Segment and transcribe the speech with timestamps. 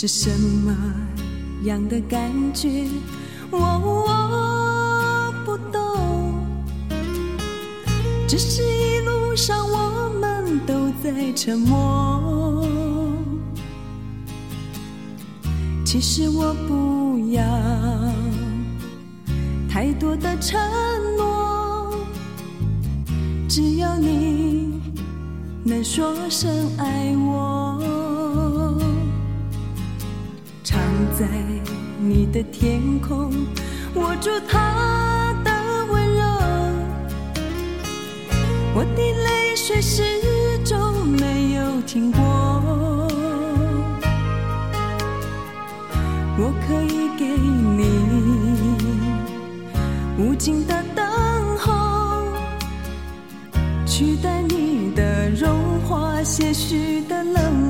[0.00, 0.72] 是什么
[1.64, 2.86] 样的感觉？
[3.50, 6.36] 我我不懂，
[8.28, 12.64] 只是一路上我们都在沉默。
[15.84, 17.42] 其实我不要
[19.68, 20.60] 太多的承
[21.16, 21.92] 诺，
[23.48, 24.80] 只要你
[25.64, 27.77] 能说声爱我。
[32.08, 33.30] 你的天空，
[33.94, 35.52] 握住他的
[35.92, 36.24] 温柔，
[38.74, 40.02] 我的泪水始
[40.64, 42.22] 终没有停过。
[46.38, 47.82] 我可以给你
[50.16, 51.04] 无尽的等
[51.58, 52.24] 候，
[53.84, 57.67] 取代你的融化，些许的冷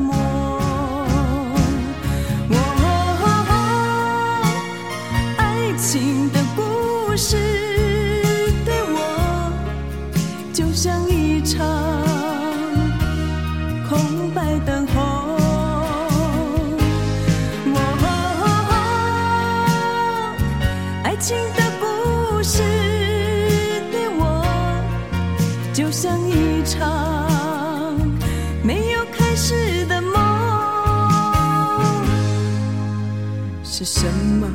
[34.09, 34.48] 什么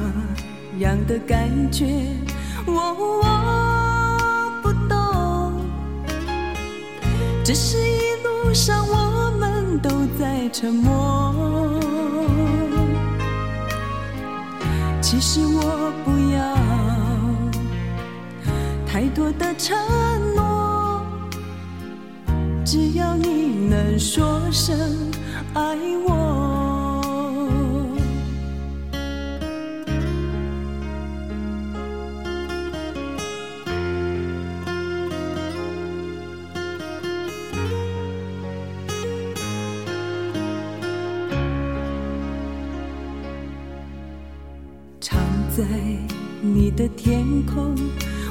[0.80, 1.86] 样的感觉？
[2.66, 2.74] 我
[3.22, 3.24] 我
[4.64, 5.54] 不懂，
[7.44, 11.80] 只是一路上我们都在沉默。
[15.02, 16.58] 其实我不要
[18.88, 19.78] 太多的承
[20.36, 21.06] 诺，
[22.66, 24.76] 只要你能说声
[25.54, 25.78] 爱
[26.08, 26.53] 我。
[46.96, 47.76] 天空，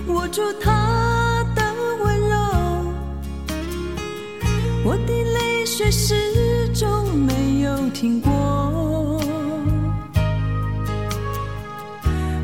[0.06, 1.62] 握住他的
[2.02, 2.36] 温柔，
[4.84, 8.30] 我的泪水始终没有停过。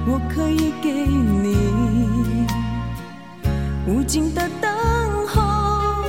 [0.06, 1.56] 我可以给你
[3.86, 4.70] 无尽的等
[5.26, 6.04] 候，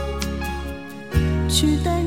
[1.48, 2.02] 取代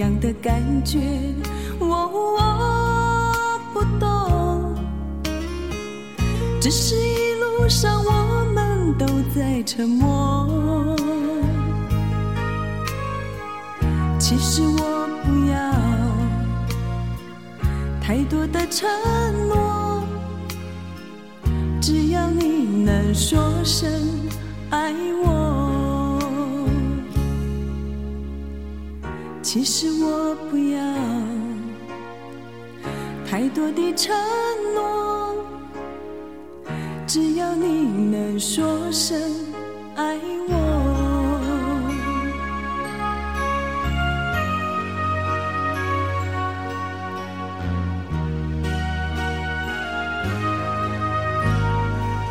[0.00, 0.98] 样的感觉？
[1.78, 2.38] 我我
[3.74, 4.74] 不懂，
[6.60, 8.10] 只是一路上我
[8.54, 10.96] 们都在沉默。
[14.18, 15.54] 其实我不要
[18.00, 18.88] 太多的承
[19.48, 20.02] 诺，
[21.80, 23.90] 只要你能说声
[24.70, 25.39] 爱我。
[29.52, 30.80] 其实我不要
[33.28, 34.14] 太多的承
[34.76, 35.44] 诺，
[37.04, 37.82] 只要你
[38.12, 39.20] 能说声
[39.96, 40.16] 爱
[40.48, 40.54] 我。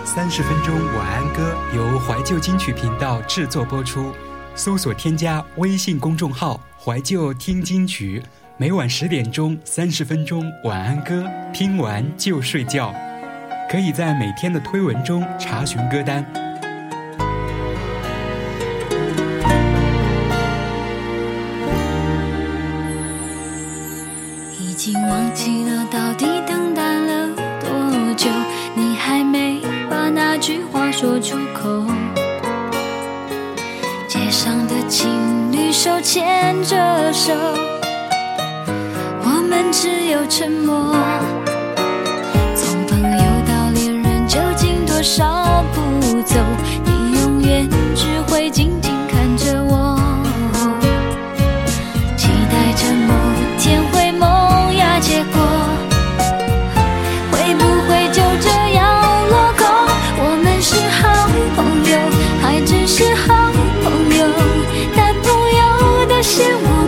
[0.05, 4.13] 三十分钟晚安歌由怀旧金曲频道制作播出，
[4.59, 8.21] 搜索添加微信公众号“怀旧听金曲”，
[8.59, 12.93] 每晚十点钟三十分钟晚安歌，听完就睡觉。
[13.71, 16.25] 可以在每天的推文中查询歌单。
[24.59, 27.29] 已经忘记了到底等待了
[27.61, 28.29] 多久，
[28.75, 31.78] 你还没把那句话说出口。
[35.81, 36.75] 手牵着
[37.13, 37.31] 手，
[39.23, 40.93] 我们只有沉默。
[42.53, 45.38] 从朋友到恋人，究竟多少
[66.19, 66.78] 发现我。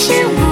[0.00, 0.47] 是我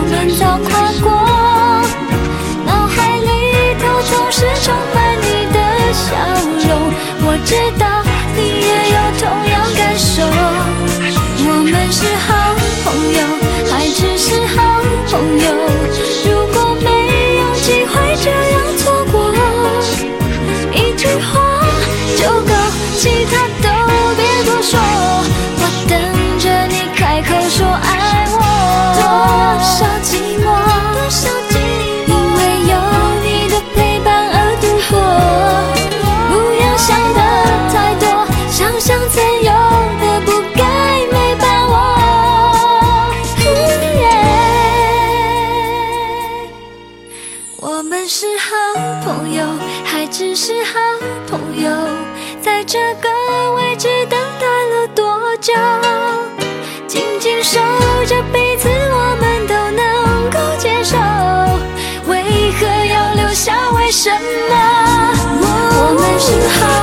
[66.27, 66.76] 好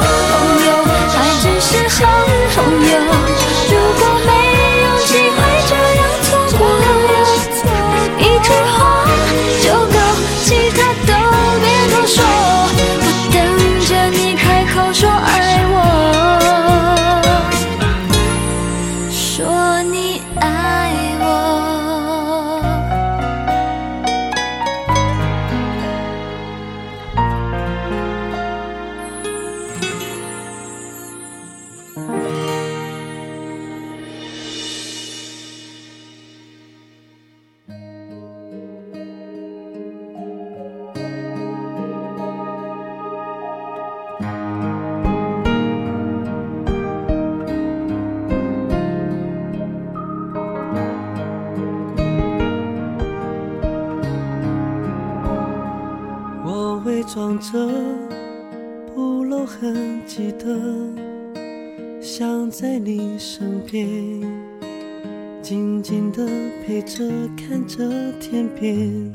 [62.54, 63.88] 在你身边，
[65.42, 66.24] 静静的
[66.64, 67.04] 陪着，
[67.36, 67.84] 看着
[68.20, 69.12] 天边，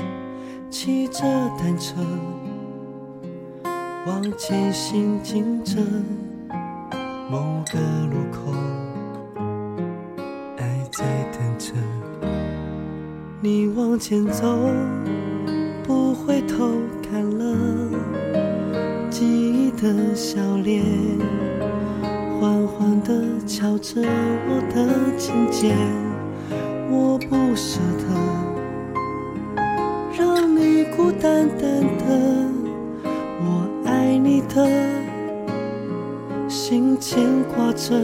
[0.68, 1.22] 骑着
[1.56, 1.94] 单车，
[4.08, 5.76] 往前行进着，
[7.30, 7.78] 某个
[8.10, 8.52] 路口，
[10.56, 11.72] 爱在等着
[13.40, 14.42] 你往前走。
[15.84, 16.72] 不回头
[17.08, 17.56] 看了
[19.08, 20.84] 记忆的笑脸，
[23.48, 25.74] 敲着我的琴键，
[26.90, 28.04] 我不舍得
[30.18, 32.46] 让你孤单单的，
[33.40, 34.68] 我爱你的
[36.46, 37.24] 心牵
[37.54, 37.96] 挂着，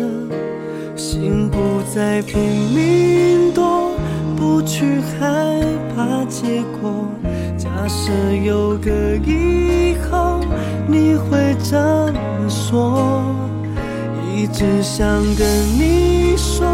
[0.96, 1.58] 心不
[1.94, 2.40] 再拼
[2.74, 3.92] 命躲，
[4.38, 5.60] 不去害
[5.94, 7.06] 怕结果。
[7.58, 8.10] 假设
[8.42, 8.90] 有个
[9.26, 9.73] 以
[14.56, 15.44] 只想跟
[15.76, 16.64] 你说，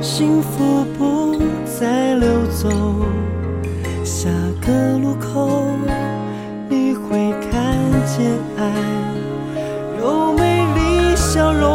[0.00, 2.70] 幸福不再溜走。
[4.04, 4.28] 下
[4.64, 5.66] 个路口，
[6.68, 7.50] 你会看
[8.06, 8.62] 见爱
[9.98, 11.66] 有美丽笑容。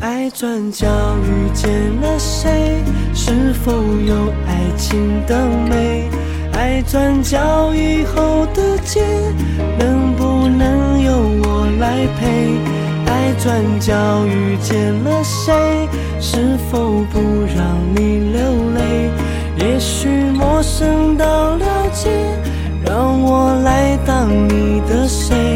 [0.00, 0.86] 爱转角
[1.24, 1.70] 遇见
[2.02, 2.84] 了谁？
[3.14, 4.14] 是否有
[4.46, 6.10] 爱情的美？
[6.52, 9.02] 爱转角以后的街，
[9.78, 10.05] 能
[11.78, 12.56] 来陪？
[13.06, 13.94] 爱转角
[14.26, 15.88] 遇见了谁？
[16.20, 17.20] 是否不
[17.56, 18.40] 让你流
[18.74, 19.10] 泪？
[19.58, 22.10] 也许陌生到了解，
[22.84, 25.55] 让我来当你的谁？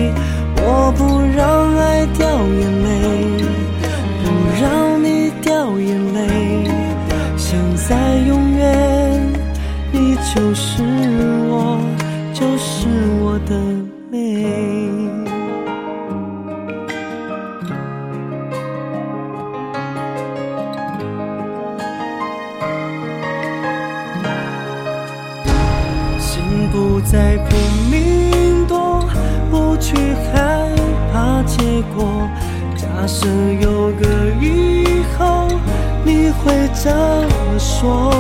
[36.83, 38.11] 怎么说？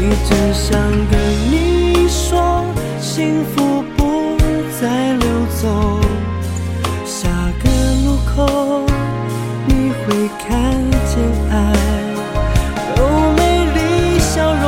[0.00, 2.64] 一直想跟你说，
[2.98, 4.38] 幸福不
[4.80, 5.28] 再溜
[5.60, 6.00] 走。
[7.04, 7.28] 下
[7.62, 7.68] 个
[8.06, 8.86] 路口，
[9.66, 10.48] 你会看
[11.04, 11.54] 见爱
[12.96, 12.98] 有
[13.36, 13.38] 美
[13.74, 14.64] 丽笑容。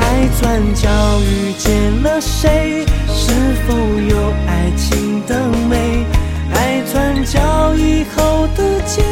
[0.00, 0.02] 爱
[0.40, 0.42] 转
[0.74, 0.88] 角
[1.20, 2.84] 遇见了谁？
[3.14, 3.30] 是
[3.68, 6.04] 否有爱情的美？
[6.52, 7.38] 爱转角
[7.76, 9.03] 以后的街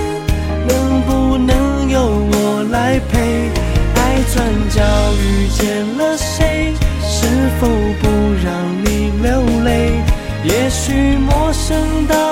[4.75, 4.81] 角
[5.15, 6.73] 遇见了谁？
[7.03, 7.27] 是
[7.61, 7.69] 否
[8.01, 8.09] 不
[8.43, 8.51] 让
[8.85, 10.01] 你流泪？
[10.45, 12.32] 也许陌生到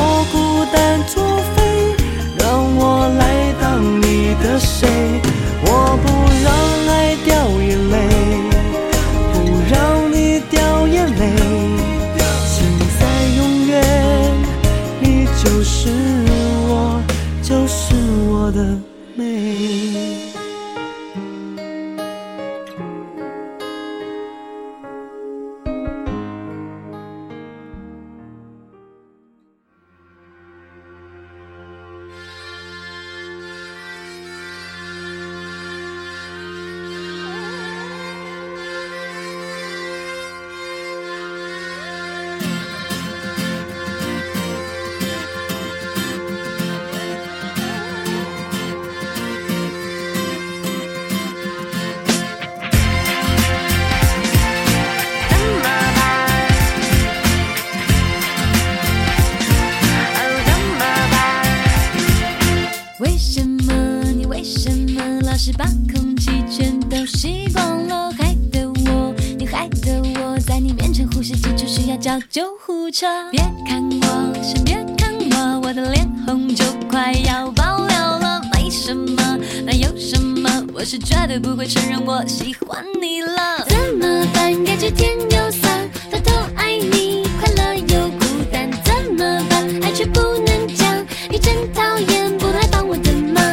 [73.01, 73.07] 车。
[73.31, 78.39] 别看我，先别看我，我的脸红就快要爆料了。
[78.53, 80.47] 没什么，那有什么？
[80.71, 83.65] 我是绝对不会承认我喜欢你了。
[83.67, 84.53] 怎么办？
[84.63, 88.69] 感觉甜又酸，偷偷爱你，快乐又孤单。
[88.83, 89.67] 怎么办？
[89.81, 93.43] 爱却不能讲，你真讨厌，不来帮我的忙。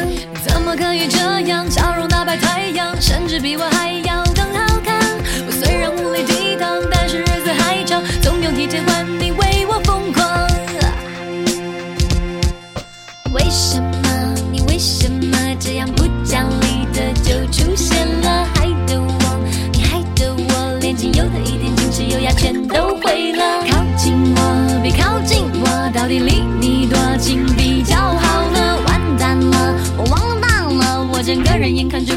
[0.46, 1.64] 怎么可以这样？
[1.70, 3.92] 笑容打败太阳，甚至比我还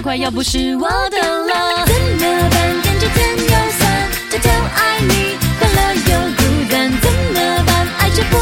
[0.01, 1.86] 快要不是我的了。
[1.86, 2.81] 怎么办？
[2.81, 3.46] 感觉甜又
[3.77, 3.81] 酸，
[4.31, 6.41] 偷偷爱你，快乐又孤
[6.72, 6.91] 单。
[7.00, 7.70] 怎么办？
[8.00, 8.38] 爱却不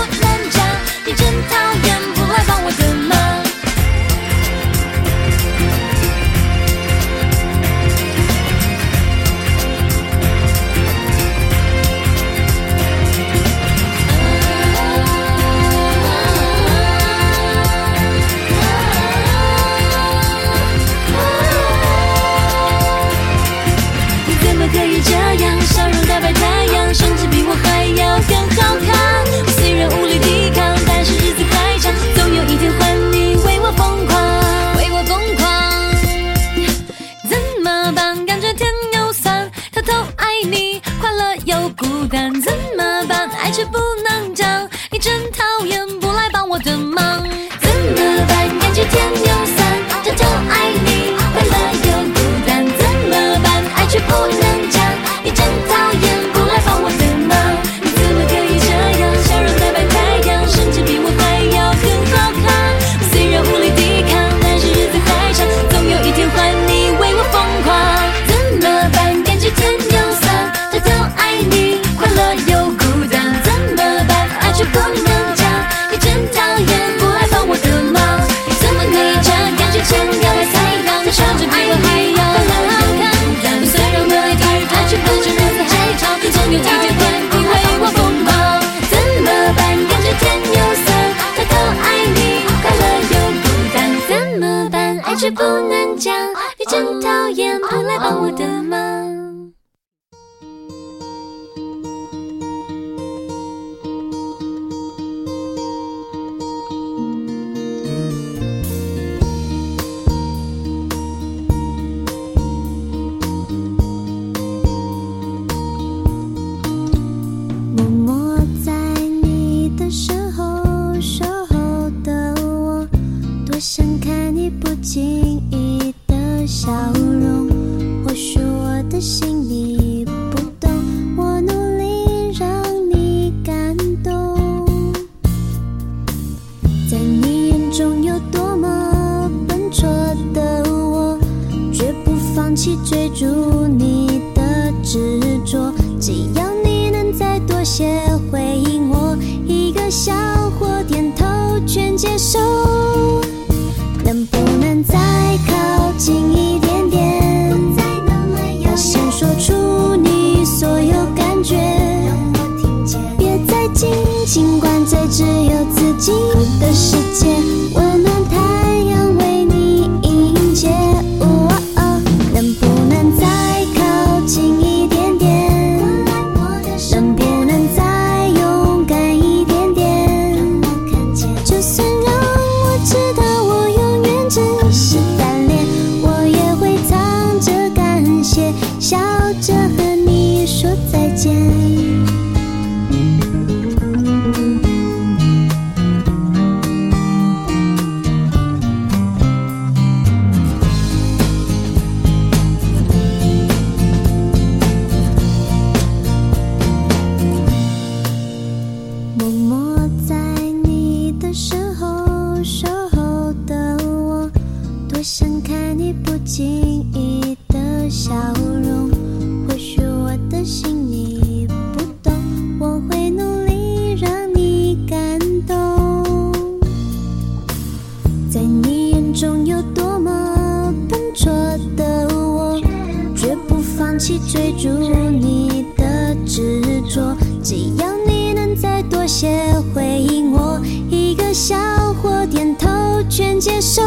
[243.10, 243.82] 全接受。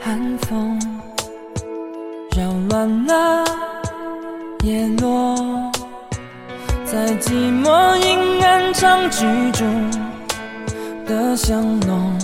[0.00, 0.78] 寒风
[2.36, 3.44] 扰乱了
[4.62, 5.70] 叶落，
[6.84, 9.90] 在寂寞阴暗长居中
[11.06, 12.18] 的香浓，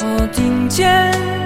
[0.00, 1.39] 我听见。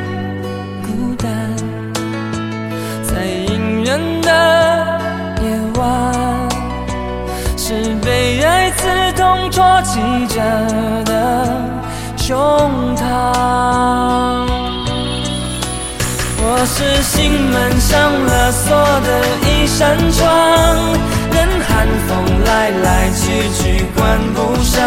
[9.83, 10.41] 起着
[11.05, 11.13] 的
[12.17, 12.35] 胸
[12.97, 13.03] 膛。
[16.47, 19.09] 我是心门上了锁的
[19.49, 20.21] 一扇窗。
[21.33, 21.69] 任寒
[22.07, 22.11] 风
[22.45, 24.01] 来来去去关
[24.35, 24.81] 不上，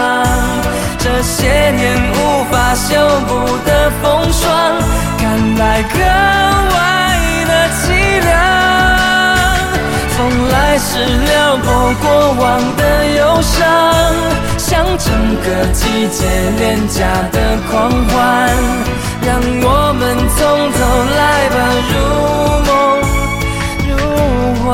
[0.98, 2.16] 这些年无
[2.50, 2.88] 法修
[3.28, 3.32] 补
[3.66, 3.70] 的
[4.02, 4.46] 风霜，
[5.18, 5.22] 看
[5.58, 5.96] 来格
[6.74, 6.76] 外
[7.50, 7.84] 的凄
[8.24, 8.30] 凉。
[10.16, 10.18] 风
[10.50, 10.90] 来时
[11.28, 11.68] 撩拨
[12.02, 12.06] 过
[12.40, 12.46] 往
[12.78, 12.82] 的，
[15.00, 16.26] 整个季节
[16.58, 17.36] 廉价的
[17.70, 18.16] 狂欢，
[19.22, 20.02] 让我们
[20.36, 20.40] 从
[20.74, 20.78] 头
[21.16, 21.56] 来吧，
[21.92, 21.94] 如
[22.68, 22.70] 梦
[23.88, 23.90] 如
[24.64, 24.66] 幻。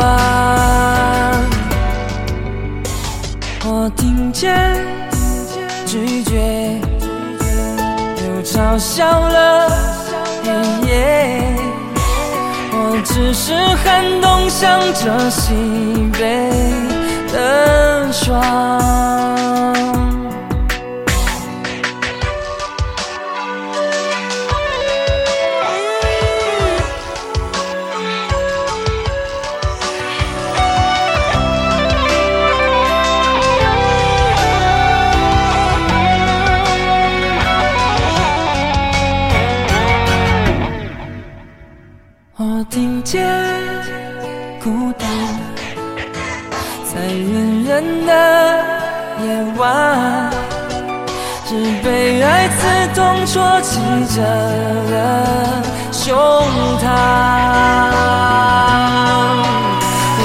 [3.65, 4.41] 我听见
[5.85, 6.79] 拒绝，
[8.17, 9.69] 又嘲笑了
[10.43, 10.47] 黑
[10.87, 10.91] 夜，
[12.71, 15.53] 我只是寒冬向着西
[16.13, 16.19] 北
[17.31, 17.35] 的
[18.13, 18.33] 霜。
[44.63, 45.05] 孤单
[46.85, 48.11] 在人人的
[49.21, 49.25] 夜
[49.57, 50.31] 晚，
[51.45, 51.49] 是
[51.83, 52.61] 被爱刺
[52.95, 53.81] 痛啜泣
[54.15, 54.21] 着
[54.89, 54.95] 的
[55.91, 56.15] 胸
[56.79, 56.81] 膛。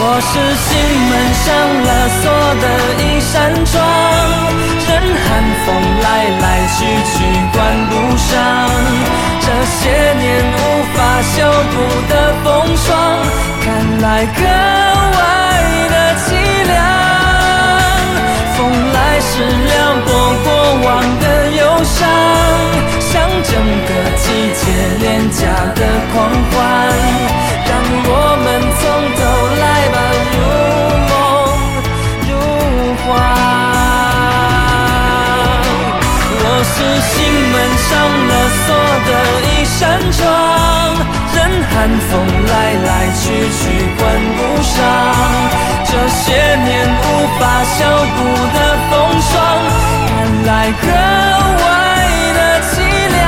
[0.01, 0.71] 我是心
[1.11, 1.45] 门上
[1.83, 2.23] 了锁
[2.63, 2.65] 的
[3.03, 3.35] 一扇
[3.67, 3.75] 窗，
[4.87, 4.89] 任
[5.25, 5.29] 寒
[5.67, 5.67] 风
[6.01, 6.07] 来
[6.39, 6.45] 来
[6.77, 6.79] 去
[7.11, 7.17] 去，
[7.53, 7.59] 关
[7.91, 8.31] 不上。
[9.49, 10.55] 这些年无
[10.93, 11.37] 法修
[11.73, 11.75] 补
[12.11, 12.13] 的
[12.45, 12.87] 风霜，
[13.65, 13.67] 看
[14.03, 15.19] 来格外
[15.89, 16.27] 的凄
[16.67, 16.77] 凉。
[18.55, 18.59] 风
[18.93, 19.71] 来时撩
[20.05, 20.07] 拨
[20.45, 20.47] 过
[20.85, 20.87] 往
[21.21, 21.97] 的忧伤。
[23.01, 23.11] 像
[23.43, 23.51] 整
[23.89, 24.61] 个季节
[25.01, 25.41] 廉价
[25.75, 25.81] 的
[26.13, 26.15] 狂
[26.51, 26.55] 欢，
[27.65, 27.71] 让
[28.05, 28.07] 我
[28.45, 28.47] 们
[28.79, 28.81] 从
[29.17, 29.21] 头
[29.63, 29.97] 来吧，
[30.31, 30.37] 如
[36.79, 37.91] 是心门上
[38.29, 38.67] 了锁
[39.09, 39.11] 的
[39.43, 39.79] 一扇
[40.13, 40.23] 窗，
[41.35, 41.37] 任
[41.67, 41.75] 寒
[42.07, 42.11] 风
[42.47, 42.55] 来
[42.87, 42.89] 来
[43.19, 43.21] 去
[43.59, 43.61] 去
[43.99, 44.01] 关
[44.37, 44.79] 不上，
[45.85, 46.23] 这些
[46.63, 46.71] 年
[47.03, 47.05] 无
[47.37, 47.79] 法修
[48.15, 48.19] 补
[48.55, 48.57] 的
[48.89, 49.35] 风霜，
[50.07, 50.09] 看
[50.47, 50.87] 来格
[51.65, 51.67] 外
[52.37, 52.39] 的
[52.71, 52.73] 凄。
[53.11, 53.19] 凉。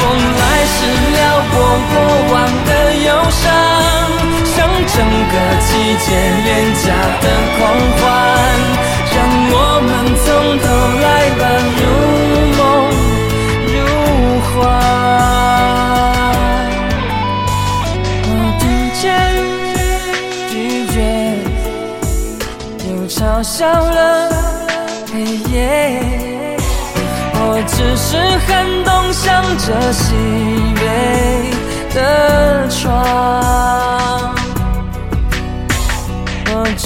[0.00, 0.02] 风
[0.40, 0.76] 来时
[1.14, 1.16] 撩
[1.52, 1.54] 拨
[1.92, 1.94] 过
[2.32, 2.36] 往
[2.66, 2.70] 的
[3.06, 3.46] 忧伤，
[4.44, 4.96] 像整
[5.30, 5.70] 个季
[6.04, 6.06] 节
[6.42, 6.84] 廉价
[7.22, 7.24] 的
[7.56, 7.60] 狂
[7.94, 8.02] 欢，
[9.50, 9.54] 我
[9.86, 9.88] 们
[10.24, 10.26] 从
[10.62, 10.66] 头
[11.04, 11.06] 来
[11.38, 11.42] 吧，
[11.78, 11.80] 如
[12.58, 12.60] 梦
[13.72, 13.76] 如
[14.48, 14.52] 幻。
[18.28, 18.62] 我听
[19.00, 19.02] 见
[20.50, 20.52] 拒
[20.92, 20.96] 绝，
[22.88, 23.98] 又嘲笑了
[25.12, 25.14] 黑
[25.50, 25.54] 夜。
[27.40, 28.08] 我只是
[28.46, 28.48] 寒
[28.84, 29.26] 冬向
[29.58, 30.04] 着西
[30.76, 30.82] 北
[31.94, 31.96] 的
[32.68, 32.86] 窗，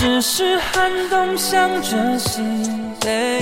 [0.03, 2.43] 只是寒冬向着西
[3.01, 3.41] 北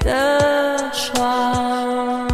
[0.00, 2.28] 的窗。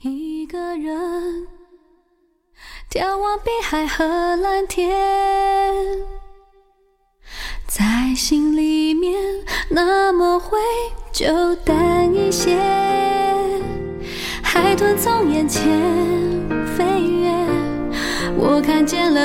[0.00, 1.46] 一个人
[2.90, 4.04] 眺望碧海和
[4.34, 5.21] 蓝天，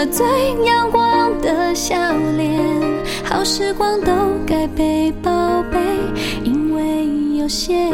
[0.06, 0.26] 最
[0.64, 1.96] 阳光的笑
[2.38, 2.62] 脸。
[3.24, 4.12] 好时光都
[4.46, 5.32] 该被宝
[5.72, 5.80] 贝，
[6.44, 7.92] 因为有限。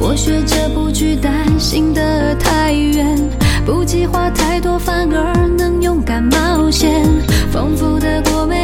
[0.00, 3.18] 我学着不去担心的太远，
[3.66, 7.04] 不计划太多，反而能勇敢冒险，
[7.50, 8.63] 丰富的过每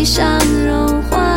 [0.00, 1.30] 悲伤融化。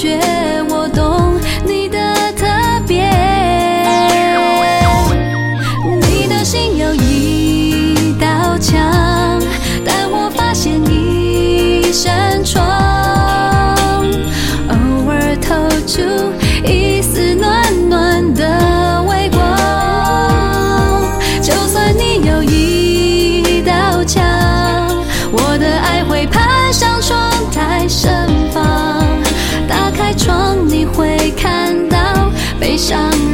[0.00, 0.29] 觉。
[32.80, 33.29] 悲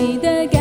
[0.00, 0.59] 你的